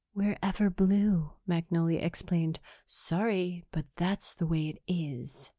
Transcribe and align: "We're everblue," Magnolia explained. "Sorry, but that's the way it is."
"We're 0.15 0.39
everblue," 0.41 1.29
Magnolia 1.45 1.99
explained. 1.99 2.59
"Sorry, 2.87 3.65
but 3.71 3.85
that's 3.97 4.33
the 4.33 4.47
way 4.47 4.67
it 4.69 4.81
is." 4.91 5.47